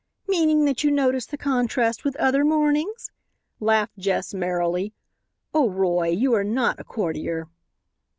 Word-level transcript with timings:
"Meaning 0.27 0.65
that 0.65 0.83
you 0.83 0.89
notice 0.89 1.27
the 1.27 1.37
contrast 1.37 2.03
with 2.03 2.15
other 2.15 2.43
mornings," 2.43 3.11
laughed 3.59 3.99
Jess 3.99 4.33
merrily; 4.33 4.93
"oh, 5.53 5.69
Roy, 5.69 6.07
you 6.07 6.33
are 6.33 6.43
not 6.43 6.79
a 6.79 6.83
courtier." 6.83 7.47